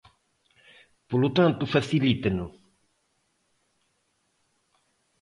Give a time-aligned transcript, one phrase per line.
[1.09, 2.45] Polo tanto, facilíteno.